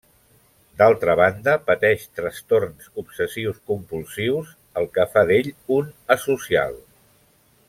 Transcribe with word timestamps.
D'altra 0.81 1.15
banda 1.19 1.53
pateix 1.67 2.07
trastorns 2.21 2.89
obsessius 3.03 3.61
compulsius, 3.73 4.51
el 4.83 4.93
que 4.97 5.09
fa 5.15 5.27
d'ell 5.33 5.55
un 5.81 5.97
asocial. 6.21 6.79